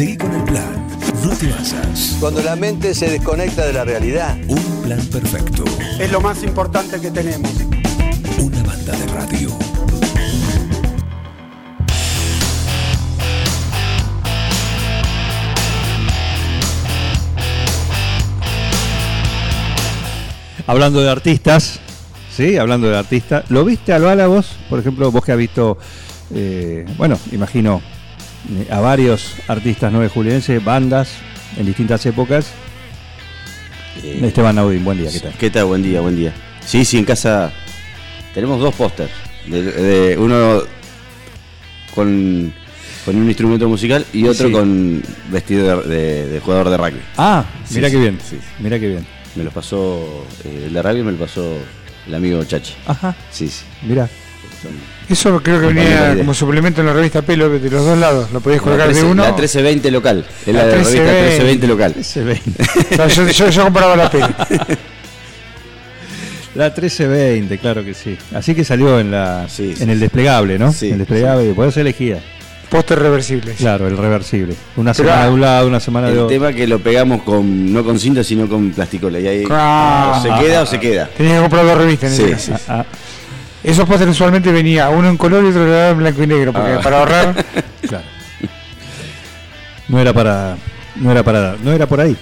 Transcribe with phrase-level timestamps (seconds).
[0.00, 0.88] Seguí con el plan.
[1.22, 2.16] No te basas.
[2.20, 4.34] Cuando la mente se desconecta de la realidad.
[4.48, 5.62] Un plan perfecto.
[5.98, 7.50] Es lo más importante que tenemos.
[8.38, 9.50] Una banda de radio.
[20.66, 21.78] Hablando de artistas,
[22.34, 22.56] ¿sí?
[22.56, 24.56] Hablando de artistas, ¿lo viste al bala vos?
[24.70, 25.76] Por ejemplo, vos que has visto,
[26.34, 27.82] eh, bueno, imagino
[28.70, 31.12] a varios artistas nueve julienses, bandas
[31.56, 32.52] en distintas épocas.
[34.02, 35.32] Eh, Esteban Naudín, buen día, ¿qué tal?
[35.34, 35.64] ¿Qué tal?
[35.66, 36.32] Buen día, buen día.
[36.64, 37.52] Sí, sí, en casa
[38.34, 39.10] tenemos dos pósters.
[39.46, 40.62] De, de- uno
[41.94, 42.52] con,
[43.04, 44.52] con un instrumento musical y otro Sí.
[44.52, 47.00] con vestido de, jugador de rugby.
[47.16, 48.38] Ah, Sí, mira sí, qué bien, sí.
[48.60, 49.06] mira qué bien.
[49.34, 51.56] Me lo pasó, eh, el de rugby me lo pasó
[52.06, 52.74] el amigo Chachi.
[52.86, 53.64] Ajá, Sí, sí.
[53.82, 54.08] mira.
[55.08, 58.30] Eso creo que venía como suplemento en la revista Pelo de los dos lados.
[58.32, 59.22] Lo podías La, colgar de 13 uno.
[59.22, 60.26] la 1320 local.
[60.46, 62.04] Es La la, de la revista 1320 1320 local.
[62.04, 62.40] Se ve.
[62.92, 64.28] O sea, yo, yo, yo comparaba la Pelo.
[66.54, 68.16] La 1320, claro que sí.
[68.34, 70.72] Así que salió en la Sí, sí, en el desplegable, ¿no?
[70.72, 72.18] Sí, el desplegable, por eso elegía.
[72.68, 73.52] Póster reversible.
[73.54, 74.54] Claro, el reversible.
[74.76, 76.28] Una Pero, semana ah, de un lado, una semana de El otro.
[76.28, 79.20] tema que lo pegamos con no con cinta sino con plasticola.
[79.20, 80.14] Y ahí Ah.
[80.18, 81.08] o se queda o se queda.
[81.16, 82.56] Tenías que comprar dos revistas en Sí, ese caso.
[82.56, 82.64] sí.
[82.68, 82.84] Ah,
[83.62, 86.80] Esos pósteres usualmente venía uno en color y otro en blanco y negro, porque Ah.
[86.82, 87.44] para ahorrar.
[87.88, 88.04] claro.
[89.88, 90.56] No era para
[90.96, 92.16] no era para no era por ahí.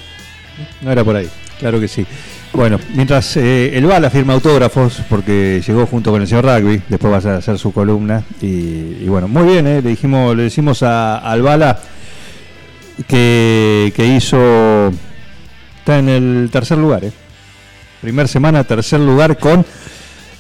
[0.81, 1.29] No era por ahí.
[1.59, 2.07] Claro que sí.
[2.53, 7.13] Bueno, mientras eh, el Bala firma autógrafos, porque llegó junto con el señor Rugby, después
[7.13, 8.23] vas a hacer su columna.
[8.41, 11.79] Y, y bueno, muy bien, eh, le dijimos, le decimos a, al Bala
[13.07, 14.89] que, que hizo.
[15.79, 17.13] Está en el tercer lugar, eh.
[18.01, 19.65] Primer semana, tercer lugar con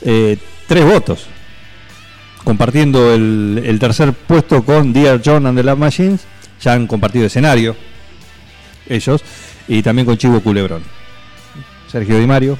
[0.02, 0.36] eh,
[0.68, 1.26] tres votos.
[2.44, 6.20] Compartiendo el, el tercer puesto con Dear John and the Love Machines.
[6.62, 7.76] Ya han compartido escenario.
[8.88, 9.22] Ellos.
[9.66, 10.82] Y también con Chivo Culebrón.
[11.90, 12.56] Sergio Di Mario.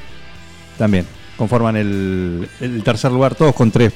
[0.77, 1.07] También.
[1.37, 3.93] Conforman el, el tercer lugar, todos con tres,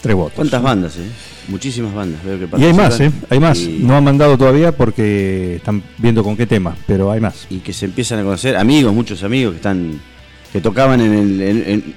[0.00, 0.34] tres votos.
[0.36, 1.08] ¿Cuántas bandas, eh?
[1.48, 2.22] Muchísimas bandas.
[2.24, 3.10] Veo que Y hay más, ¿eh?
[3.28, 3.58] Hay más.
[3.58, 7.46] Y, No han mandado todavía porque están viendo con qué tema, pero hay más.
[7.50, 10.00] y que se empiezan a conocer amigos, muchos amigos que están
[10.52, 11.40] que tocaban en el.
[11.42, 11.94] en- en-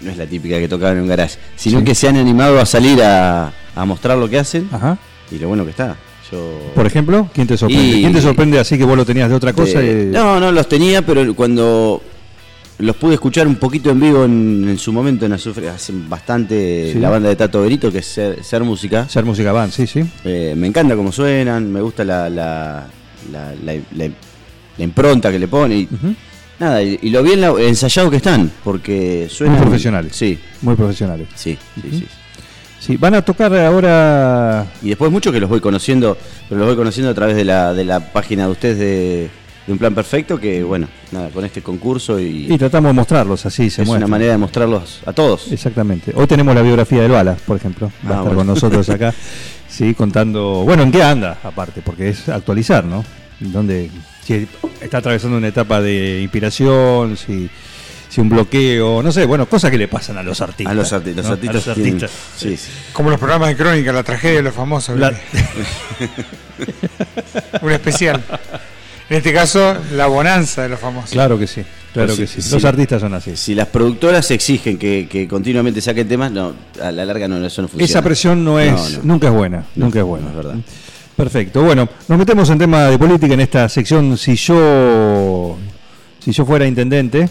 [0.00, 1.84] no es la típica que tocaban en un garage, sino Sí.
[1.84, 4.98] que se han animado a salir a, a mostrar lo que hacen Ajá.
[5.30, 5.96] y lo bueno que está.
[6.30, 7.86] Yo, Por ejemplo, ¿quién te sorprende?
[7.86, 9.82] Y- ¿Quién te sorprende así que vos lo tenías de otra cosa?
[9.82, 12.02] y- no, no los tenía, pero cuando
[12.80, 16.90] los pude escuchar un poquito en vivo en, en su momento en Azufre, hace bastante
[16.92, 16.98] Sí.
[16.98, 19.00] la banda de Tato Berito, que es Ser, Ser Música.
[19.02, 20.04] Hacer música van, sí, sí.
[20.24, 22.86] Eh, me encanta cómo suenan, me gusta la, la,
[23.32, 24.10] la, la- la-
[24.76, 25.76] la impronta que le pone.
[25.78, 25.88] Y.
[26.58, 29.56] Nada, y, y lo bien la- ensayado que están, porque suenan.
[29.58, 30.12] Muy profesionales.
[30.16, 31.28] Sí, Muy profesionales.
[31.34, 32.06] sí, sí, sí.
[32.80, 34.66] Sí, van a tocar ahora.
[34.82, 36.16] Y después mucho que los voy conociendo,
[36.48, 39.30] pero los voy conociendo a través de la, de la página de ustedes de,
[39.66, 43.44] de Un Plan Perfecto, que bueno, nada, con este concurso y, Y tratamos de mostrarlos,
[43.46, 45.50] así se es una manera de mostrarlos a todos.
[45.50, 46.12] Exactamente.
[46.14, 47.90] Hoy tenemos la biografía del Bala, por ejemplo.
[48.04, 48.38] Va a Ah, estar bueno.
[48.38, 49.12] con nosotros acá.
[49.68, 50.62] Sí, contando.
[50.64, 51.36] Bueno, ¿en qué anda?
[51.44, 53.04] Aparte, porque es actualizar, ¿no?
[53.40, 53.90] Donde
[54.24, 54.46] si
[54.80, 57.48] está atravesando una etapa de inspiración, si,
[58.08, 60.72] si un bloqueo, no sé, bueno, cosas que le pasan a los artistas.
[60.72, 61.32] A los, arti- los ¿no?
[61.32, 61.66] artistas.
[61.66, 62.10] A los tienen- artistas.
[62.36, 62.70] sí, sí.
[62.92, 64.98] Como los programas de crónica, la tragedia de los famosos.
[64.98, 65.12] La-.
[67.62, 68.22] Un especial.
[69.10, 71.10] En este caso, la bonanza de los famosos.
[71.12, 71.62] claro que sí,
[71.94, 72.48] claro Pues que sí, sí.
[72.48, 72.54] sí.
[72.54, 73.34] Los artistas son así.
[73.38, 77.62] Si las productoras exigen que, que continuamente saquen temas, no, a la larga no, eso
[77.62, 77.90] no funciona.
[77.90, 78.98] Esa presión no es, No, no.
[79.04, 80.28] nunca es buena, No, nunca es no buena.
[80.28, 80.56] es verdad.
[81.18, 81.64] Perfecto.
[81.64, 84.16] Bueno, nos metemos en tema de política en esta sección.
[84.16, 85.56] Si yo,
[86.20, 87.28] si yo fuera intendente,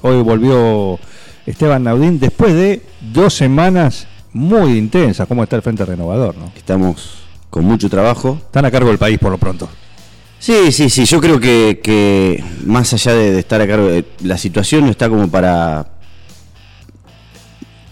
[0.00, 0.98] hoy volvió
[1.44, 2.80] Esteban Naudín después de
[3.12, 5.28] dos semanas muy intensas.
[5.28, 6.34] ¿Cómo está el Frente Renovador?
[6.38, 6.50] ¿no?
[6.56, 7.18] Estamos
[7.50, 8.38] con mucho trabajo.
[8.40, 9.68] Están a cargo del país por lo pronto.
[10.38, 14.06] Sí, sí, sí, yo creo que, que más allá de, de estar a cargo, de-
[14.22, 15.88] la situación no está como para...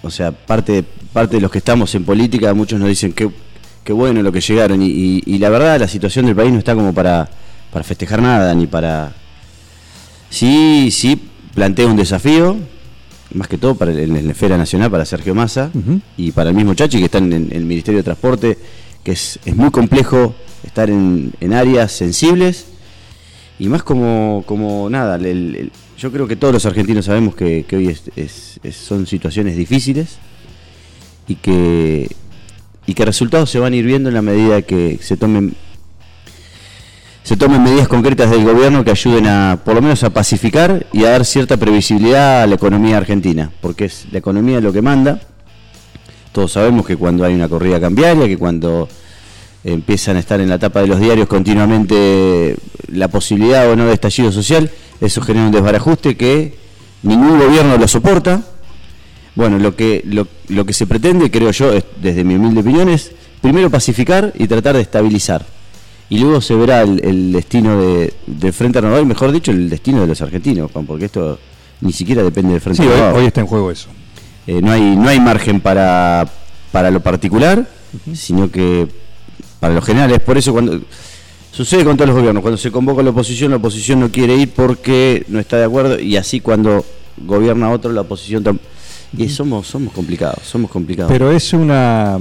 [0.02, 3.30] O sea, parte, parte de los que estamos en política, muchos nos dicen que
[3.84, 4.82] qué bueno lo que llegaron.
[4.82, 7.28] Y, y- y la verdad la situación del país no está como para,
[7.70, 9.12] para festejar nada, ni para...
[10.30, 11.20] Sí, sí,
[11.54, 12.56] plantea un desafío,
[13.34, 15.70] más que todo para el- en la esfera nacional, para Sergio Massa
[16.16, 18.58] y para el mismo Chachi que está en, en el Ministerio de Transporte,
[19.02, 20.34] que es, es muy complejo
[20.64, 22.66] estar en, en áreas sensibles.
[23.58, 25.26] Y más como, como nada, el-
[25.56, 30.16] el- yo creo que todos los argentinos sabemos que, que hoy es- son situaciones difíciles
[31.28, 32.08] y que,
[32.86, 35.54] y que resultados se van a ir viendo en la medida que se tomen
[37.24, 41.04] se tomen medidas concretas del gobierno que ayuden a, por lo menos, a pacificar y
[41.04, 45.20] a dar cierta previsibilidad a la economía argentina, porque es la economía lo que manda.
[46.32, 48.90] Todos sabemos que cuando hay una corrida cambiaria, que cuando
[49.64, 52.56] empiezan a estar en la tapa de los diarios continuamente
[52.88, 54.70] la posibilidad o no de estallido social,
[55.00, 56.58] eso genera un desbarajuste que
[57.02, 58.42] ningún gobierno lo soporta.
[59.34, 62.88] Bueno, lo que, lo, lo que se pretende, creo yo, es, desde mi humilde opinión,
[62.88, 63.10] es
[63.40, 65.44] primero pacificar y tratar de estabilizar.
[66.08, 69.68] Y luego se verá el, el destino de, del Frente Renovador, y mejor dicho, el
[69.68, 71.38] destino de los argentinos, Juan, porque esto
[71.80, 73.20] ni siquiera depende del Frente Sí, hoy, Renovador.
[73.20, 73.88] hoy está en juego eso.
[74.46, 76.28] Eh, no, hay, no hay margen para,
[76.70, 77.66] para lo particular,
[78.12, 78.86] sino que
[79.58, 80.12] para lo general.
[80.12, 80.80] Es por eso cuando
[81.50, 84.50] sucede con todos los gobiernos, cuando se convoca la oposición, la oposición no quiere ir
[84.50, 86.84] porque no está de acuerdo, y así cuando
[87.16, 88.58] gobierna otro, la oposición tam-
[89.16, 91.10] Y somos, somos complicados, somos complicados.
[91.10, 92.18] Pero es una,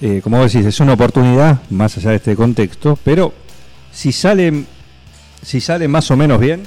[0.00, 3.32] eh, como vos decís, es una oportunidad, más allá de este contexto, pero
[3.92, 4.64] si sale,
[5.42, 6.62] si sale más o menos bien,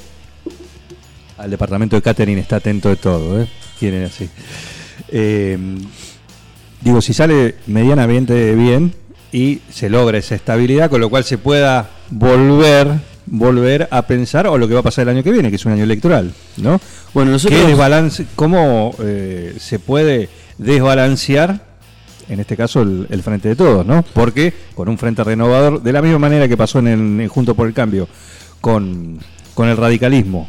[1.37, 3.47] al departamento de catering está atento de todo, ¿eh?
[3.79, 4.29] Tienen así.
[5.07, 5.57] Eh,
[6.81, 8.93] digo, si sale medianamente bien
[9.31, 14.57] y se logra esa estabilidad, con lo cual se pueda volver volver a pensar o
[14.57, 16.79] lo que va a pasar el año que viene, que es un año electoral, ¿no?
[17.13, 17.59] bueno, nosotros...
[17.59, 21.65] ¿Qué desbalance, ¿Cómo eh, se puede desbalancear,
[22.27, 23.85] en este caso, el, el frente de todos?
[23.85, 24.03] ¿no?
[24.13, 27.55] Porque con un frente renovador, de la misma manera que pasó en, el, en Junto
[27.55, 28.07] por el Cambio,
[28.61, 29.19] con,
[29.53, 30.47] con el radicalismo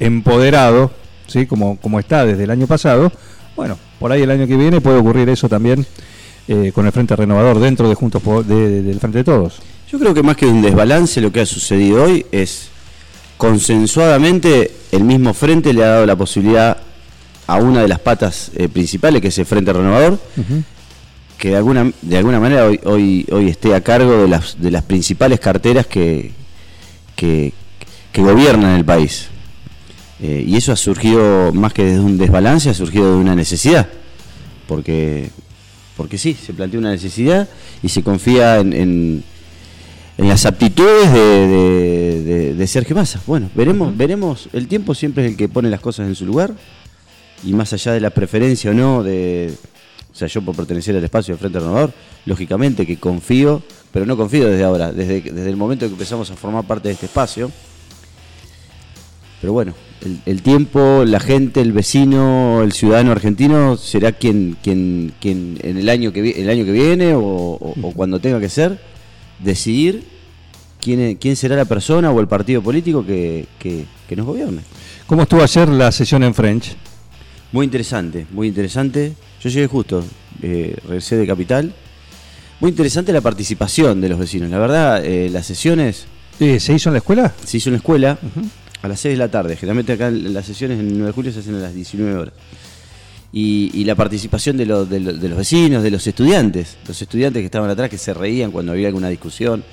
[0.00, 0.90] empoderado,
[1.26, 1.46] ¿sí?
[1.46, 3.12] como, como está desde el año pasado,
[3.56, 5.86] bueno, por ahí el año que viene puede ocurrir eso también
[6.48, 9.60] eh, con el frente renovador dentro de Juntos de- de- del frente de todos.
[9.90, 12.68] Yo creo que más que un desbalance, lo que ha sucedido hoy es
[13.36, 16.76] consensuadamente el mismo frente le ha dado la posibilidad
[17.46, 20.18] a una de las patas eh, principales, que es el Frente Renovador,
[21.38, 24.70] que de alguna, de alguna manera hoy, hoy, hoy esté a cargo de las, de
[24.70, 26.32] las principales carteras que,
[27.16, 27.52] que,
[28.12, 29.28] que gobiernan el país.
[30.22, 33.88] Eh, y eso ha surgido más que de un desbalance, ha surgido de una necesidad.
[34.66, 35.28] Porque,
[35.96, 37.48] porque sí, se plantea una necesidad
[37.82, 39.24] y se confía en, en,
[40.18, 43.20] en las aptitudes de, de, de- de Sergio Massa.
[43.26, 44.48] Bueno, veremos, veremos.
[44.52, 46.52] El tiempo siempre es el que pone las cosas en su lugar.
[47.44, 49.52] Y más allá de la preferencia o no de.
[50.12, 51.92] O sea, yo por pertenecer al espacio de Frente Renovador,
[52.24, 53.62] lógicamente que confío,
[53.92, 56.94] pero no confío desde ahora, desde, desde el momento que empezamos a formar parte de
[56.94, 57.50] este espacio.
[59.44, 65.12] Pero bueno, el, el tiempo, la gente, el vecino, el ciudadano argentino será quien, quien,
[65.20, 68.40] quien en el año que, vi- el año que viene o, o- o cuando tenga
[68.40, 68.80] que ser,
[69.38, 70.02] decidir
[70.80, 74.62] quién, quién será la persona o el partido político que, que- que nos gobierne.
[75.06, 76.74] ¿Cómo estuvo ayer la sesión en French?
[77.52, 79.12] Muy interesante, muy interesante.
[79.42, 80.02] Yo llegué justo,
[80.40, 81.70] eh, regresé de Capital.
[82.60, 84.48] Muy interesante la participación de los vecinos.
[84.48, 86.06] La verdad, eh, las sesiones
[86.40, 87.34] Eh, ¿Se hizo en la escuela?
[87.44, 88.18] se hizo en la escuela
[88.84, 89.56] a las 6 de la tarde.
[89.56, 92.34] Generalmente acá las sesiones en 9 de julio se hacen a las 19 horas.
[93.32, 97.00] Y, y la participación de, los- de los- de los vecinos, de los estudiantes, los
[97.02, 99.64] estudiantes que estaban atrás, que se reían cuando había alguna discusión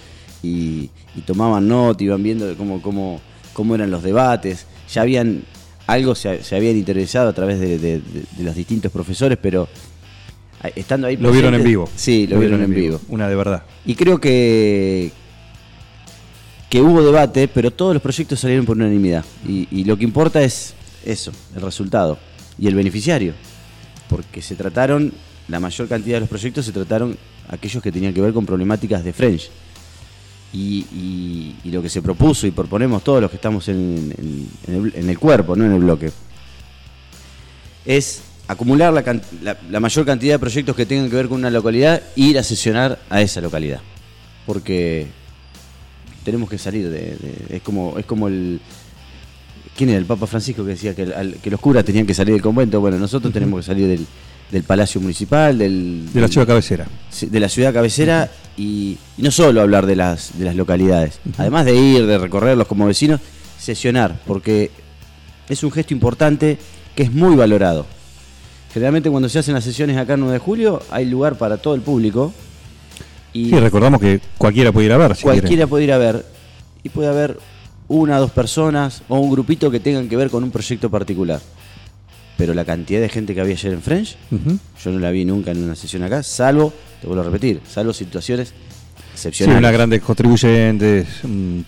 [0.41, 3.21] y, y tomaban nota, iban viendo cómo, cómo,
[3.53, 4.65] cómo eran los debates.
[4.91, 5.43] Ya habían,
[5.87, 8.01] algo se, se habían interesado a través de, de-
[8.39, 9.67] los distintos profesores, pero
[10.75, 11.87] estando ahí Lo vieron en vivo.
[11.95, 12.99] Sí, lo, vieron, en vivo.
[13.09, 13.63] Una de verdad.
[13.85, 15.11] Y creo que,
[16.71, 19.25] que hubo debate, pero todos los proyectos salieron por unanimidad.
[19.45, 20.73] Y, y lo que importa es
[21.05, 22.17] eso, el resultado
[22.57, 23.33] y el beneficiario.
[24.09, 25.11] Porque se trataron,
[25.49, 27.17] la mayor cantidad de los proyectos se trataron
[27.49, 29.49] aquellos que tenían que ver con problemáticas de French.
[30.53, 35.19] Y, y- y lo que se propuso y proponemos todos los que estamos en, el,
[35.19, 36.09] cuerpo, no en el bloque,
[37.85, 38.93] es acumular
[39.69, 42.43] la, mayor cantidad de proyectos que tengan que ver con una localidad e ir a
[42.43, 43.81] sesionar a esa localidad.
[44.45, 45.07] Porque
[46.23, 48.59] tenemos que salir de, de- es como es como el
[49.75, 52.33] quién era el Papa Francisco que decía que, al- que los curas tenían que salir
[52.33, 52.79] del convento.
[52.81, 54.05] Bueno nosotros tenemos que salir del,
[54.51, 56.87] del palacio municipal del De la ciudad cabecera.
[57.21, 61.19] de la ciudad cabecera y, y no solo hablar de las de las localidades.
[61.37, 63.19] Además de ir de recorrerlos como vecinos
[63.59, 64.71] sesionar porque
[65.49, 66.57] es un gesto importante
[66.95, 67.85] que es muy valorado.
[68.73, 71.75] Generalmente cuando se hacen las sesiones acá en 9 de julio hay lugar para todo
[71.75, 72.33] el público
[73.33, 75.15] y Sí, recordamos que cualquiera puede ir a ver.
[75.15, 75.67] Si cualquiera quiere.
[75.67, 76.25] puede ir a ver
[76.83, 77.37] y puede haber
[77.87, 81.39] una dos personas o un grupito que tengan que ver con un proyecto particular.
[82.37, 84.15] Pero la cantidad de gente que había ayer en French,
[84.83, 87.93] yo no la vi nunca en una sesión acá, salvo, te vuelvo a repetir, salvo
[87.93, 88.53] situaciones Sí,
[89.13, 89.59] excepcionales.
[89.59, 91.59] unas grandes contribuyentes mm,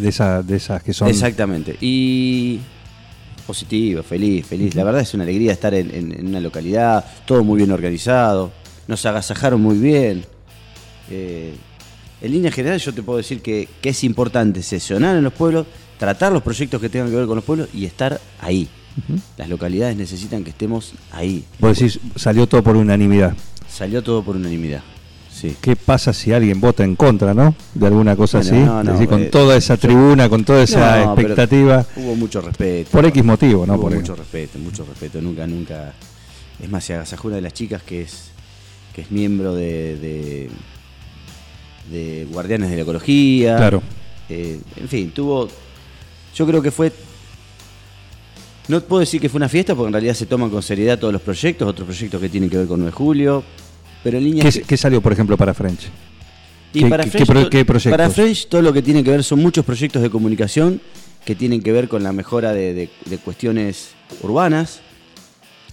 [0.00, 1.08] de, esa- de esas que son.
[1.08, 1.76] Exactamente.
[1.80, 2.58] Y
[3.46, 4.74] positivo, feliz, feliz.
[4.74, 8.52] La verdad es una alegría estar en, en- en una localidad, todo muy bien organizado,
[8.88, 10.24] nos agasajaron muy bien.
[11.14, 11.54] Eh,
[12.22, 15.66] en línea general yo te puedo decir que, que es importante sesionar en los pueblos,
[15.98, 18.68] tratar los proyectos que tengan que ver con los pueblos y estar ahí.
[19.38, 21.44] Las localidades necesitan que estemos ahí.
[21.58, 23.34] Vos decís, salió todo por unanimidad.
[23.68, 24.82] Salió todo por unanimidad.
[25.30, 25.56] Sí.
[25.60, 27.54] ¿Qué pasa si alguien vota en contra, no?
[27.74, 28.64] De alguna cosa Bueno, así.
[28.64, 31.84] no, no, decir, con eh, toda esa tribuna, con toda esa No, expectativa.
[31.96, 32.90] Hubo mucho respeto.
[32.90, 33.74] Por X motivo, ¿no?
[33.74, 35.20] Hubo Por mucho respeto, mucho respeto.
[35.22, 35.94] Nunca, nunca.
[36.62, 38.30] Es más, se agasajó una de las chicas que es
[38.94, 40.50] que es miembro de, de,
[41.90, 43.56] de Guardianes de la Ecología.
[43.56, 43.82] Claro.
[44.28, 45.48] Eh, en fin, tuvo.
[46.34, 46.92] Yo creo que fue.
[48.68, 51.12] No puedo decir que fue una fiesta porque en realidad se toman con seriedad todos
[51.12, 53.44] los proyectos, otros proyectos que tienen que ver con 9 de julio.
[54.04, 54.54] Pero en líneas.
[54.54, 55.88] ¿Qué, qué salió, por ejemplo, para French?
[56.72, 57.90] Y ¿Qué- para French, qué qué proyectos?
[57.90, 60.80] Para French todo lo que tiene que ver son muchos proyectos de comunicación
[61.24, 63.90] que tienen que ver con la mejora de, de- de cuestiones
[64.22, 64.80] urbanas,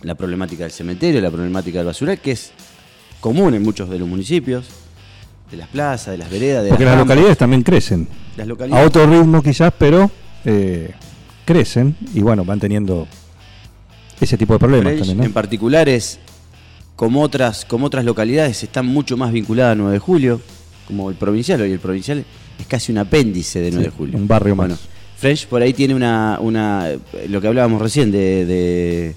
[0.04, 2.52] la problemática del cementerio, la problemática del basural, que es
[3.20, 4.66] común en muchos de los municipios,
[5.52, 8.08] de las plazas, de las veredas, de Porque las localidades también crecen.
[8.38, 10.10] Las A otro ritmo quizás, pero
[10.46, 10.92] eh,
[11.46, 13.08] crecen y bueno, van teniendo
[14.22, 15.34] ese tipo de problemas también, En ¿no?
[15.34, 16.20] particular es,
[16.96, 20.42] como otras, como otras localidades, están mucho más vinculadas a 9 de julio,
[20.88, 21.62] como el provincial.
[21.62, 22.24] Hoy el provincial
[22.60, 24.18] es casi un apéndice de 9 de julio.
[24.18, 24.68] un barrio más.
[24.68, 24.80] Bueno,
[25.18, 26.90] French por ahí tiene una, una
[27.28, 29.16] lo que hablábamos recién de, de-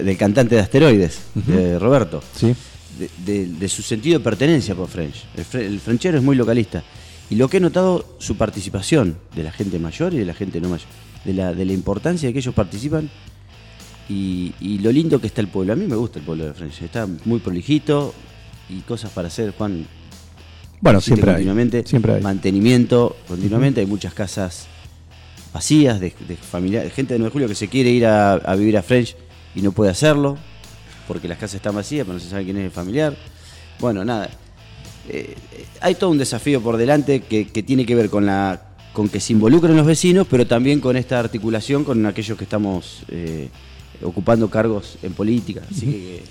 [0.00, 2.54] del cantante de asteroides, de Roberto, Sí.
[2.98, 5.24] De, de- de su sentido de pertenencia por French.
[5.36, 6.82] El, el frenchero es muy localista.
[7.30, 10.60] Y lo que he notado, su participación de la gente mayor y de la gente
[10.60, 10.86] no mayor,
[11.24, 13.08] de la, de la importancia de que ellos participan
[14.08, 15.72] y, y lo lindo que está el pueblo.
[15.72, 18.14] A mí me gusta el pueblo de French, está muy prolijito
[18.68, 19.86] y cosas para hacer, Juan.
[20.80, 21.36] Bueno, siempre hay.
[21.36, 22.22] continuamente, Siempre hay.
[22.22, 24.66] mantenimiento continuamente, hay muchas casas
[25.52, 28.54] vacías de, de familia- gente de 9 de julio que se quiere ir a, a
[28.54, 29.16] vivir a French
[29.54, 30.36] y no puede hacerlo
[31.06, 33.14] porque las casas están vacías, pero no se sabe quién es el familiar.
[33.80, 34.28] Bueno, nada.
[35.08, 38.74] Eh, eh, hay todo un desafío por delante que, que tiene que ver con la
[38.94, 43.02] con que se involucren los vecinos, pero también con esta articulación con aquellos que estamos
[43.08, 43.48] eh,
[44.02, 45.62] ocupando cargos en política.
[45.68, 46.22] Así que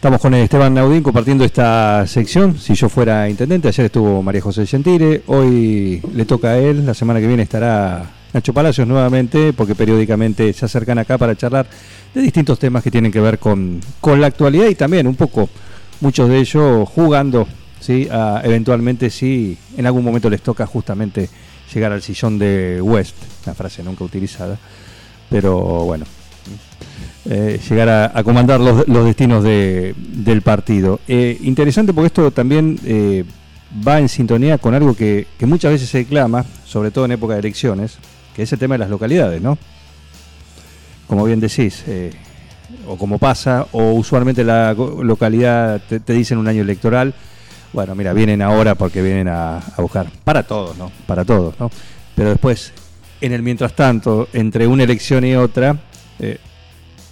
[0.00, 2.58] Estamos con Esteban Naudín compartiendo esta sección.
[2.58, 6.94] Si yo fuera intendente, ayer estuvo María José Gentile, hoy le toca a él, la
[6.94, 11.66] semana que viene estará Nacho Palacios nuevamente, porque periódicamente se acercan acá para charlar
[12.14, 15.48] de distintos temas que tienen que ver con, con la actualidad y también un poco,
[16.00, 17.48] muchos de ellos jugando,
[17.80, 18.08] ¿sí?
[18.10, 21.28] a, eventualmente si en algún momento les toca justamente
[21.74, 24.58] llegar al sillón de West, una frase nunca utilizada,
[25.28, 26.04] pero bueno,
[27.28, 31.00] eh, llegar a, comandar los, destinos de- del partido.
[31.08, 33.24] Eh, interesante porque esto también eh,
[33.86, 37.34] va en sintonía con algo que, que muchas veces se clama, sobre todo en época
[37.34, 37.98] de elecciones,
[38.40, 39.58] que es tema de las localidades, ¿no?
[41.06, 42.10] Como bien decís, eh,
[42.86, 47.12] o como pasa, o usualmente la localidad te, dicen un año electoral,
[47.74, 50.90] bueno, mira, vienen ahora porque vienen a, a buscar, para todos, ¿no?
[51.06, 51.70] Para todos, ¿no?
[52.14, 52.72] Pero después,
[53.20, 55.76] en el mientras tanto, entre una elección y otra,
[56.18, 56.38] eh,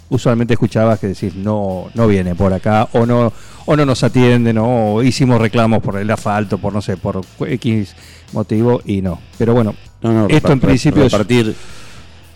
[0.08, 3.30] usualmente escuchabas que decís no no viene por acá o no
[3.66, 7.94] o no nos atienden o hicimos reclamos por el asfalto por no sé por x
[8.32, 11.54] motivo y no pero bueno no, no, esto en principio es- repartir,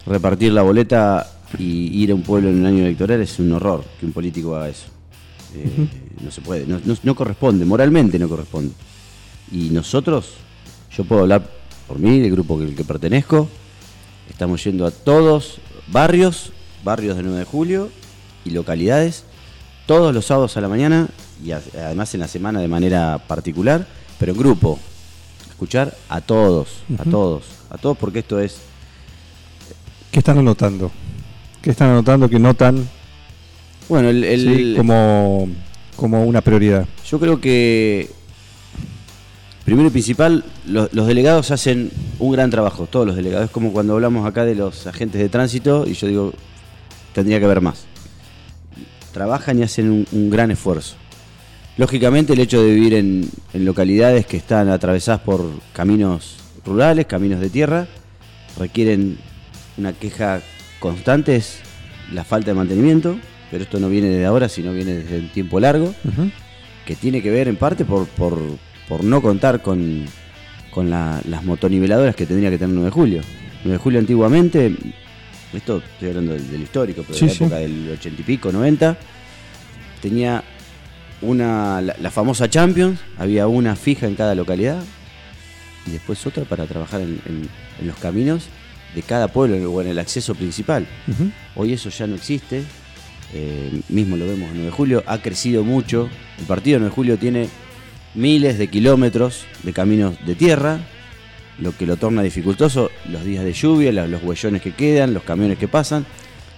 [0.06, 3.84] repartir la boleta y ir a un pueblo en un año electoral es un horror
[4.00, 4.86] que un político haga eso.
[5.54, 5.86] Eh,
[6.24, 8.72] No se puede, no, no- no corresponde, moralmente no corresponde.
[9.50, 10.30] Y nosotros,
[10.96, 11.42] yo puedo hablar
[11.88, 13.48] por mí, del grupo al que pertenezco,
[14.30, 16.52] estamos yendo a todos barrios,
[16.84, 17.90] barrios de 9 de julio
[18.44, 19.24] y localidades,
[19.86, 21.08] todos los sábados a la mañana
[21.44, 23.86] y a- además en la semana de manera particular,
[24.18, 24.78] pero en grupo.
[25.62, 28.56] Escuchar a todos, a todos, a todos porque esto es
[30.10, 30.90] qué están anotando
[31.62, 32.88] qué están anotando que notan
[33.88, 35.48] bueno el, el- sí, como
[35.94, 38.10] como una prioridad Yo creo que,
[39.64, 43.44] primero y principal, lo- los delegados hacen un gran trabajo, todos los delegados.
[43.44, 46.32] Es como cuando hablamos acá de los agentes de tránsito y yo digo,
[47.14, 47.84] tendría que haber más.
[49.12, 50.96] Trabajan y hacen un, un gran esfuerzo.
[51.78, 57.40] Lógicamente el hecho de vivir en, en localidades que están atravesadas por caminos rurales, caminos
[57.40, 57.86] de tierra,
[58.58, 59.18] requieren
[59.78, 60.42] una queja
[60.80, 61.60] constante, es
[62.12, 63.16] la falta de mantenimiento,
[63.50, 65.94] pero esto no viene desde ahora, sino viene desde un tiempo largo
[66.84, 68.38] que tiene que ver en parte por, por,
[68.88, 70.04] por no contar con,
[70.70, 73.20] con la- las motoniveladoras que tendría que tener 9 de julio.
[73.64, 74.76] 9 de julio antiguamente,
[75.54, 77.44] esto estoy hablando del, del histórico, pero Sí, de la sí.
[77.44, 78.96] época del 80 y pico, 90,
[80.02, 80.42] tenía
[81.22, 84.82] una, la, la famosa Champions, había una fija en cada localidad
[85.86, 87.48] y después otra para trabajar en, en-
[87.80, 88.44] en los caminos
[88.94, 90.86] de cada pueblo o en el acceso principal.
[91.56, 92.62] Hoy eso ya no existe.
[93.34, 95.02] eh, mismo lo vemos en 9 de julio.
[95.06, 96.08] Ha crecido mucho.
[96.38, 97.48] El partido de 9 de julio tiene
[98.14, 100.80] miles de kilómetros de caminos de tierra,
[101.58, 105.56] lo que lo torna dificultoso los días de lluvia, los huellones que quedan, los camiones
[105.56, 106.04] que pasan.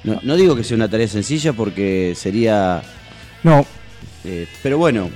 [0.02, 2.82] No, no digo que sea una tarea sencilla porque sería...
[3.44, 3.64] no
[4.24, 5.10] eh, pero bueno,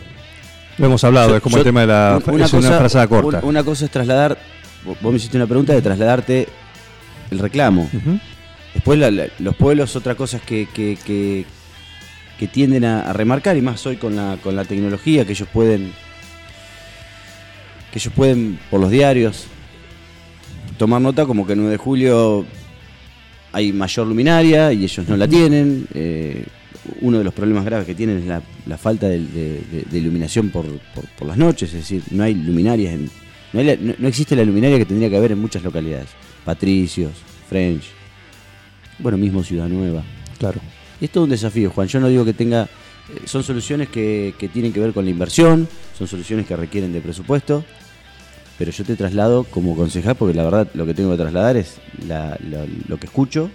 [0.79, 2.21] Lo hemos hablado, Yo- es como yo- el tema de la.
[2.45, 3.41] es una frazada corta.
[3.43, 4.39] un- una cosa es trasladar,
[4.85, 6.47] vos me hiciste una pregunta de trasladarte
[7.31, 7.91] el reclamo.
[8.75, 11.45] Después la- la- los pueblos, otra cosa es que, que, que-
[12.39, 15.49] que tienden a, a remarcar, y más hoy con la, con la tecnología, que ellos
[15.53, 15.93] pueden,
[17.93, 19.47] que ellos pueden por los diarios
[20.77, 22.45] tomar nota como que el 9 de julio
[23.53, 25.89] hay mayor luminaria y ellos no la tienen.
[25.95, 26.45] eh,
[27.01, 29.99] uno de los problemas graves que tienen es la, la falta de, de- de- de
[29.99, 33.11] iluminación por, por- por las noches, es decir, no hay luminarias, en-
[33.53, 36.09] no, hay la- no- no existe la luminaria que tendría que haber en muchas localidades.
[36.45, 37.13] Patricios,
[37.49, 37.85] French,
[38.99, 40.03] bueno, mismo Ciudad Nueva.
[40.39, 40.61] Claro.
[41.01, 41.89] Y es todo un desafío, Juan.
[41.89, 42.65] Yo no digo que tenga.
[42.65, 46.93] eh, Son soluciones que, que tienen que ver con la inversión, son soluciones que requieren
[46.93, 47.65] de presupuesto,
[48.59, 51.77] pero yo te traslado como concejal, porque la verdad lo que tengo que trasladar es
[52.07, 53.51] la- lo, lo que escucho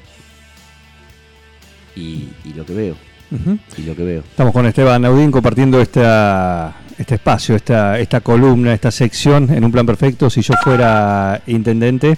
[1.95, 2.95] y, y lo que veo.
[3.33, 3.57] Ujú.
[3.77, 4.19] Y lo que veo.
[4.21, 9.71] Estamos con Esteban Audín compartiendo esta, este espacio, esta, esta columna, esta sección en un
[9.71, 10.29] plan perfecto.
[10.29, 12.17] Si yo fuera intendente,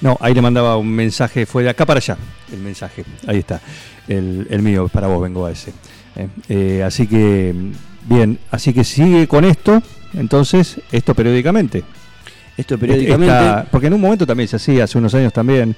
[0.00, 2.16] no, ahí le mandaba un mensaje, fue de acá para allá,
[2.52, 3.60] el mensaje, ahí está,
[4.08, 5.72] el, el mío, para vos vengo a ese.
[6.16, 7.54] Eh, eh, así que,
[8.08, 9.82] bien, así que sigue con esto,
[10.14, 11.84] entonces, esto periódicamente.
[12.56, 13.32] Esto periódicamente.
[13.34, 15.76] Esta- porque en un momento también se hacía, hace unos años también,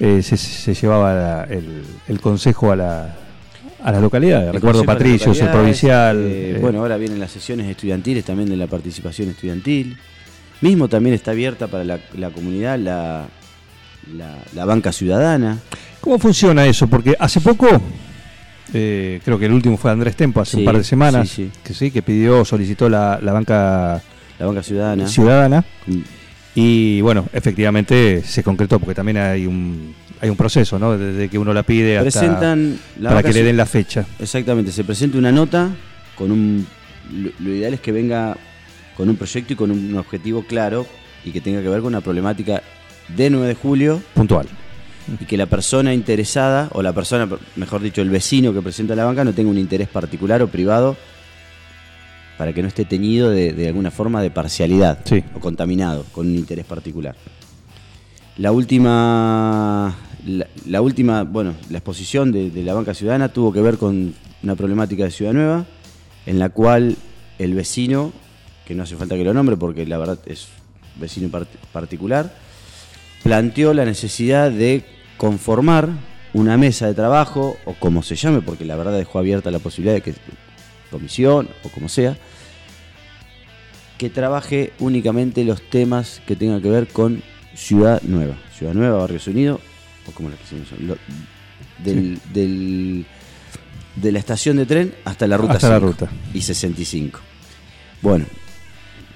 [0.00, 3.16] eh, se, se llevaba la- el, el consejo a la,
[3.82, 4.52] a las localidades.
[4.52, 6.16] Recuerdo el Localidades, provincial.
[6.18, 9.96] eh, eh, bueno, ahora vienen las sesiones estudiantiles también de la participación estudiantil.
[10.60, 13.26] Mismo también está abierta para la, la comunidad la,
[14.16, 15.58] la, la banca ciudadana.
[16.00, 16.88] ¿Cómo funciona eso?
[16.88, 17.68] Porque hace poco,
[18.74, 21.50] eh, creo que el último fue Andrés Tempo, hace Sí, un par de semanas, sí,
[21.52, 21.60] sí.
[21.62, 24.02] que sí, que pidió, solicitó la, la banca
[24.38, 25.06] La banca ciudadana.
[25.06, 25.64] ciudadana.
[25.86, 25.98] Mm,
[26.56, 30.96] Y bueno, efectivamente se concretó, porque también hay un, hay un proceso, ¿no?
[30.98, 34.06] Desde que uno la pide hasta Presentan la para que le den la fecha.
[34.18, 35.68] Exactamente, se presenta una nota
[36.16, 36.66] con un.
[37.12, 38.36] Lo, lo ideal es que venga
[38.96, 40.86] con un proyecto y con un objetivo claro
[41.24, 42.62] y que tenga que ver con una problemática
[43.16, 44.46] de 9 de julio Puntual.
[45.20, 49.04] y que la persona interesada, o la persona, mejor dicho, el vecino que presenta la
[49.04, 50.96] banca no tenga un interés particular o privado
[52.36, 55.24] para que no esté teñido de, de alguna forma de parcialidad Sí.
[55.34, 57.14] o contaminado con un interés particular.
[58.36, 64.14] La última, la, última, bueno, la exposición de, la banca ciudadana tuvo que ver con
[64.42, 65.66] una problemática de Ciudad Nueva,
[66.26, 66.96] en la cual
[67.38, 68.12] el vecino,
[68.66, 70.48] que no hace falta que lo nombre porque la verdad es
[71.00, 72.34] vecino part- particular,
[73.22, 74.84] planteó la necesidad de
[75.16, 75.88] conformar
[76.34, 79.94] una mesa de trabajo, o como se llame, porque la verdad dejó abierta la posibilidad
[79.94, 80.14] de que
[80.90, 82.16] comisión o como sea,
[83.96, 87.22] que trabaje únicamente los temas que tengan que ver con
[87.54, 88.36] Ciudad Nueva.
[88.56, 89.60] Ciudad Nueva, Barrios Unidos,
[90.08, 90.96] o como la quisimos lo-
[91.84, 93.06] del, del-
[93.96, 96.08] de la estación de tren hasta la ruta Hasta la 5 ruta.
[96.34, 97.20] y 65.
[98.02, 98.26] Bueno,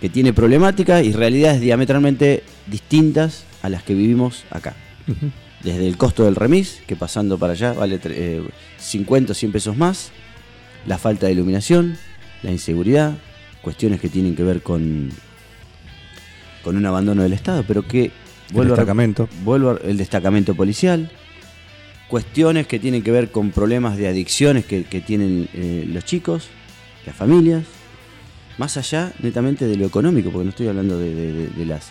[0.01, 4.75] que tiene problemáticas y realidades diametralmente distintas a las que vivimos acá.
[5.63, 8.43] Desde el costo del remis, que pasando para allá vale eh,
[8.79, 10.11] 50 o 100 pesos más,
[10.87, 11.97] la falta de iluminación,
[12.43, 13.17] la inseguridad,
[13.63, 15.11] cuestiones que tienen que ver con,
[16.65, 18.11] con un abandono del Estado, pero que
[18.53, 19.29] vuelvo rep- destacamento.
[19.45, 21.11] vuelvo a- el destacamento policial,
[22.09, 26.49] cuestiones que tienen que ver con problemas de adicciones que, que tienen eh, los chicos,
[27.07, 27.65] las familias,
[28.59, 31.91] más allá netamente de lo económico, porque no estoy hablando de, de- de- de las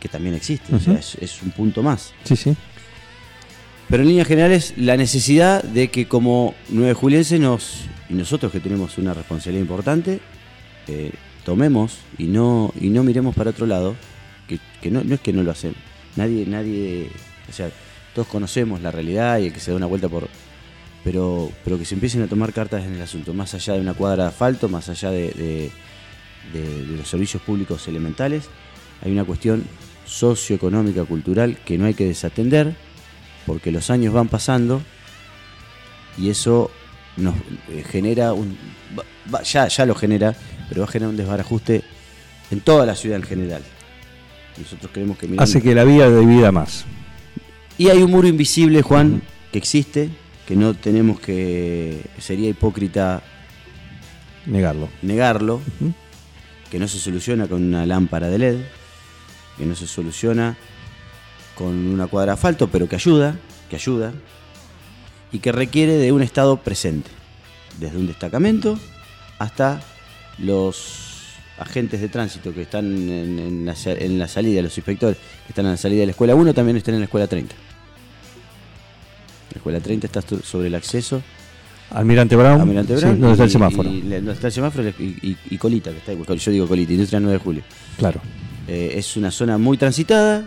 [0.00, 2.12] que también existen, o sea, es un punto más.
[2.24, 2.54] Sí, sí.
[3.88, 8.60] Pero en líneas generales, la necesidad de que como nueve julienses nos, y nosotros que
[8.60, 10.20] tenemos una responsabilidad importante,
[10.88, 11.12] eh,
[11.44, 13.94] tomemos y no, y no miremos para otro lado,
[14.48, 15.76] que, no, es que no lo hacemos.
[16.16, 17.10] Nadie, nadie,
[17.48, 17.68] o sea,
[18.14, 20.28] todos conocemos la realidad y el que se da una vuelta por.
[21.04, 23.94] Pero, pero que se empiecen a tomar cartas en el asunto, más allá de una
[23.94, 25.70] cuadra de asfalto, más allá de, de-
[26.52, 28.48] de- los servicios públicos elementales,
[29.04, 29.64] hay una cuestión
[30.04, 32.74] socioeconómica, cultural, que no hay que desatender,
[33.46, 34.82] porque los años van pasando
[36.18, 36.70] y eso
[37.16, 37.34] nos
[37.70, 38.56] eh, genera un.
[39.44, 40.34] ya, ya lo genera,
[40.68, 41.82] pero va a generar un desbarajuste
[42.50, 43.62] en toda la ciudad en general.
[44.58, 46.84] Nosotros creemos que Hace que la vida divida más.
[47.78, 50.10] Y hay un muro invisible, Juan, que existe,
[50.46, 52.00] que no tenemos que.
[52.18, 53.22] sería hipócrita
[54.46, 54.88] Negarlo.
[55.02, 55.60] negarlo,
[56.70, 58.56] que no se soluciona con una lámpara de LED,
[59.58, 60.56] que no se soluciona
[61.56, 63.36] con una cuadra de asfalto, pero que ayuda,
[63.68, 64.12] que ayuda,
[65.32, 67.10] y que requiere de un estado presente,
[67.78, 68.78] desde un destacamento
[69.38, 69.80] hasta
[70.38, 71.05] los
[71.58, 75.64] agentes de tránsito que están en, en la, en la salida, los inspectores que están
[75.66, 77.54] en la salida de la escuela 1 también están en la escuela 30.
[79.52, 81.22] La escuela 30 está so- sobre el acceso
[81.90, 82.60] Almirante Brown.
[82.60, 83.20] Almirante sí, Brown.
[83.20, 83.88] donde está el semáforo.
[83.88, 86.18] Y, donde está el semáforo y, y- y Colita, que está ahí.
[86.38, 87.62] Yo digo Colita, Industria 9 de Julio.
[87.96, 88.20] Claro.
[88.66, 90.44] Eh, es una zona muy transitada.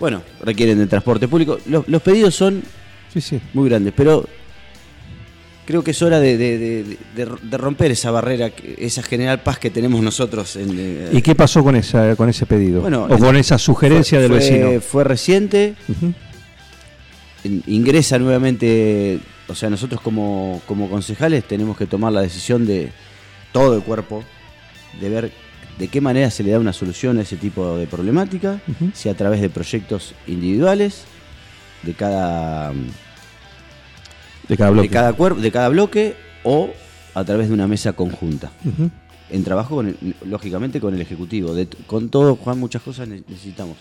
[0.00, 1.58] Bueno, requieren de transporte público.
[1.66, 2.62] Los, los pedidos son
[3.12, 3.40] Sí, sí.
[3.52, 4.26] muy grandes, pero
[5.68, 9.58] creo que es hora de, de- de- de- de romper esa barrera, esa general paz
[9.58, 10.56] que tenemos nosotros.
[10.56, 12.80] En, eh, ¿Y qué pasó con esa con ese pedido?
[12.80, 14.80] Bueno, o con esa sugerencia del vecino.
[14.80, 15.74] Fue reciente,
[17.66, 22.90] ingresa nuevamente, o sea, nosotros como, como concejales tenemos que tomar la decisión de
[23.52, 24.24] todo el cuerpo,
[25.00, 25.32] de ver
[25.78, 28.60] de qué manera se le da una solución a ese tipo de problemática,
[28.94, 31.04] si a través de proyectos individuales,
[31.84, 32.72] de cada,
[34.48, 34.88] De cada bloque.
[34.88, 36.70] de cada, cuerp- de cada bloque, o
[37.14, 38.50] a través de una mesa conjunta.
[39.30, 41.54] En trabajo, con el- lógicamente, con el Ejecutivo.
[41.54, 43.76] De- con todo, Juan, muchas cosas ne- necesitamos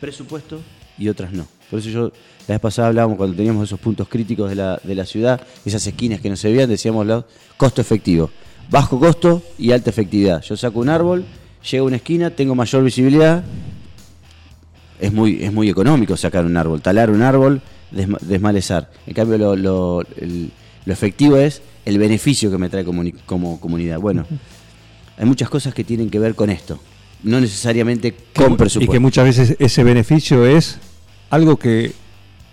[0.00, 0.60] presupuesto
[0.98, 1.46] y otras no.
[1.70, 2.02] Por eso yo,
[2.46, 5.84] la vez pasada hablábamos, cuando teníamos esos puntos críticos de la, de la ciudad, esas
[5.86, 8.30] esquinas que no se veían, decíamos lo- costo efectivo.
[8.70, 10.42] Bajo costo y alta efectividad.
[10.42, 11.24] Yo saco un árbol,
[11.70, 13.42] llego a una esquina, tengo mayor visibilidad.
[15.00, 17.60] Es muy, es muy económico sacar un árbol, talar un árbol,
[17.92, 18.90] desma- desmalezar.
[19.06, 20.50] En cambio, lo, lo- el-
[20.84, 23.98] lo efectivo es el beneficio que me trae comuni- como comunidad.
[23.98, 24.26] Bueno,
[25.16, 26.78] hay muchas cosas que tienen que ver con esto.
[27.22, 28.92] No necesariamente con y presupuesto.
[28.92, 30.78] que muchas veces ese beneficio es
[31.30, 31.92] algo que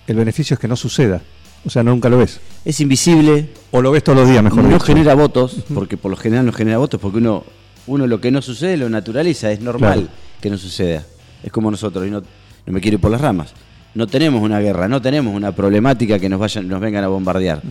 [0.07, 1.21] el beneficio es que no suceda.
[1.63, 2.39] O sea, nunca lo ves.
[2.65, 4.79] Es invisible, O lo ves todos los días, mejor no dicho.
[4.85, 7.43] genera votos, porque por lo general no genera votos, porque uno,
[7.85, 10.13] uno lo que no sucede lo naturaliza, es normal Claro.
[10.41, 11.05] que no suceda.
[11.43, 13.53] Es como nosotros, y no, no me quiero ir por las ramas.
[13.93, 17.61] No tenemos una guerra, no tenemos una problemática que nos vayan, nos vengan a bombardear.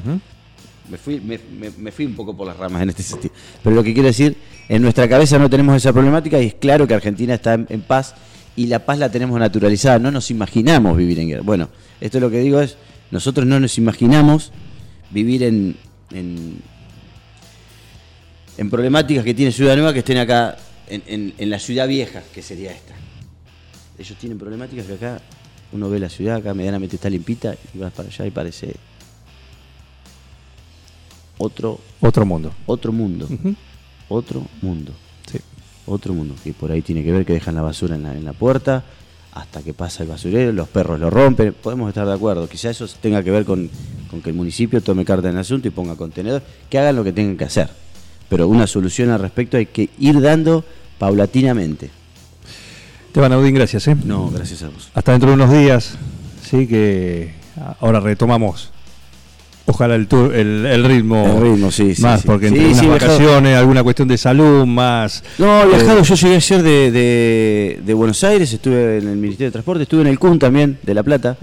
[0.91, 3.33] Me fui, me, me- me fui un poco por las ramas en este sentido.
[3.63, 4.37] Pero lo que quiero decir,
[4.69, 7.81] en nuestra cabeza no tenemos esa problemática y es claro que Argentina está en, en
[7.83, 8.15] paz
[8.57, 9.99] y la paz la tenemos naturalizada.
[10.01, 11.43] No nos imaginamos vivir en guerra.
[11.43, 11.69] Bueno,
[12.01, 12.77] esto lo que digo es,
[13.13, 14.53] nosotros no nos imaginamos
[15.11, 15.77] vivir en,
[16.13, 16.57] en,
[18.59, 20.57] en problemáticas que tiene Ciudad Nueva que estén acá
[20.89, 22.95] en, en- en la ciudad vieja, que sería esta.
[24.01, 25.21] Ellos tienen problemáticas que acá
[25.73, 28.75] uno ve la ciudad, acá medianamente está limpita y vas para allá y parece
[31.37, 32.53] otro Otro mundo.
[32.65, 33.29] otro mundo.
[34.09, 34.93] Otro mundo.
[35.31, 35.39] Sí.
[35.87, 36.35] Otro mundo.
[36.43, 38.85] Que por ahí tiene que ver que dejan la basura en la, en la puerta
[39.33, 41.53] hasta que pasa el basurero, los perros lo rompen.
[41.53, 42.49] Podemos estar de acuerdo.
[42.49, 43.71] Quizá eso tenga que ver con,
[44.11, 46.43] con que el municipio tome carta en el asunto y ponga contenedor.
[46.71, 47.69] Que hagan lo que tengan que hacer.
[48.31, 50.65] Pero una solución al respecto hay que ir dando
[50.99, 51.91] paulatinamente.
[53.11, 53.89] Esteban Audín, gracias.
[53.89, 53.97] ¿eh?
[54.05, 54.89] No, gracias a vos.
[54.95, 55.97] Hasta dentro de unos días,
[56.49, 57.35] sí, que
[57.81, 58.71] ahora retomamos.
[59.67, 62.27] Ojalá el, tour- el, el ritmo, El ritmo, sí, sí, más, sí.
[62.27, 63.11] porque Sí, entre unas sí, viajado.
[63.13, 65.23] vacaciones, alguna cuestión de salud, más.
[65.39, 69.17] No, he viajado, Eh, yo llegué ayer de, de- de Buenos Aires, estuve en el
[69.17, 71.37] Ministerio de Transporte, estuve en el CUN también, de La Plata,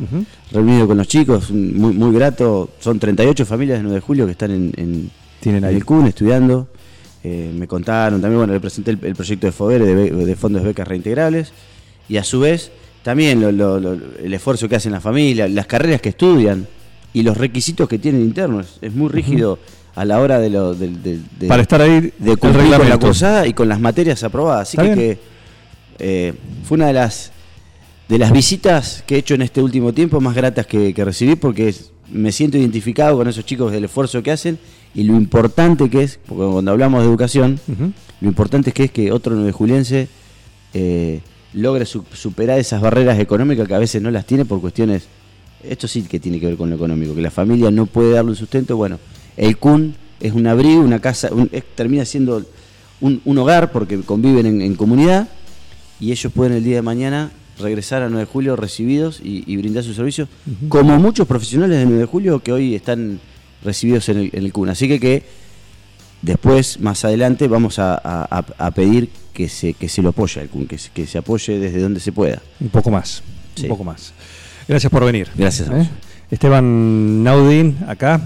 [0.52, 2.70] reunido con los chicos, muy, muy grato.
[2.80, 6.08] Son 38 familias de 9 de julio que están en, en- Tienen en el CUN
[6.08, 6.68] estudiando.
[7.30, 8.22] Eh, me contaron.
[8.22, 11.52] También, bueno, le presenté el, el proyecto de FOBERE de, fondos de becas reintegrables
[12.08, 12.72] y a su vez
[13.04, 16.68] también lo- lo- lo- el esfuerzo que hacen las familias, las carreras que estudian
[17.14, 18.78] y los requisitos que tienen internos.
[18.82, 19.60] Es muy rígido
[19.96, 23.54] a la hora de lo de, Para estar ahí, de cumplir con la cursada y
[23.54, 24.70] con las materias aprobadas.
[24.70, 25.18] Así que,
[26.00, 27.32] eh, fue una de las
[28.08, 31.36] de las visitas que he hecho en este último tiempo más gratas que, que recibí
[31.36, 34.58] porque es- me siento identificado con esos chicos del esfuerzo que hacen
[34.96, 37.60] y lo importante que es, porque cuando hablamos de educación,
[38.22, 40.08] lo importante es que es que otro nueve juliense
[40.74, 41.22] eh,
[41.54, 45.08] logre su- superar esas barreras económicas que a veces no las tiene por cuestiones,
[45.64, 48.32] esto sí que tiene que ver con lo económico, que la familia no puede darle
[48.32, 49.00] un sustento, bueno,
[49.36, 52.44] el CUN es un abrigo, una casa, un- es- termina siendo
[53.02, 55.28] un, un hogar porque conviven en, en comunidad
[56.00, 59.58] y ellos pueden el día de mañana regresar a 9 de julio recibidos y, y
[59.58, 60.30] brindar sus servicios,
[60.70, 63.20] como muchos profesionales de 9 de julio que hoy están
[63.64, 64.70] recibidos en el, en el CUN.
[64.70, 65.24] Así que, que
[66.22, 70.42] después, más adelante, vamos a, a- a- a pedir que se, que se lo apoye
[70.42, 72.42] al CUN, que se, que se apoye desde donde se pueda.
[72.60, 73.22] Un poco más.
[73.56, 73.64] Sí.
[73.64, 74.14] Un poco más.
[74.68, 75.30] Gracias por venir.
[75.36, 75.90] Gracias a ¿Eh?
[76.30, 78.22] Esteban Naudín, acá,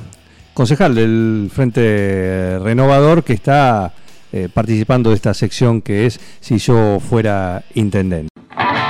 [0.53, 3.93] concejal del Frente Renovador, que está
[4.33, 8.30] eh, participando de esta sección que es Si yo fuera intendente.